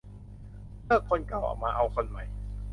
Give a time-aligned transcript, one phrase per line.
[0.85, 2.23] เลิกคนเก่ามาเอาคนใหม่